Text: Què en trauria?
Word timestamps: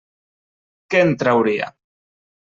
Què 0.93 1.01
en 1.07 1.11
trauria? 1.23 1.67